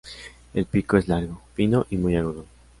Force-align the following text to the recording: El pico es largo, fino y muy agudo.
El 0.55 0.65
pico 0.65 0.97
es 0.97 1.07
largo, 1.07 1.43
fino 1.53 1.85
y 1.91 1.97
muy 1.97 2.15
agudo. 2.15 2.45